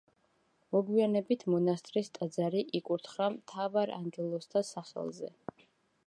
მოგვიანებით 0.75 1.43
მონასტრის 1.55 2.09
ტაძარი 2.15 2.63
იკურთხა 2.79 3.27
მთავარანგელოზთა 3.35 4.63
სახელზე. 4.71 5.31